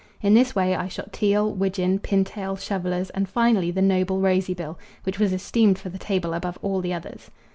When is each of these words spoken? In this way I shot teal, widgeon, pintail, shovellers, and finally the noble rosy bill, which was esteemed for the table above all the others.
In 0.23 0.33
this 0.33 0.55
way 0.55 0.73
I 0.75 0.87
shot 0.87 1.13
teal, 1.13 1.53
widgeon, 1.53 1.99
pintail, 1.99 2.55
shovellers, 2.55 3.11
and 3.11 3.29
finally 3.29 3.69
the 3.69 3.83
noble 3.83 4.19
rosy 4.19 4.55
bill, 4.55 4.79
which 5.03 5.19
was 5.19 5.31
esteemed 5.31 5.77
for 5.77 5.89
the 5.89 5.99
table 5.99 6.33
above 6.33 6.57
all 6.63 6.81
the 6.81 6.91
others. 6.91 7.29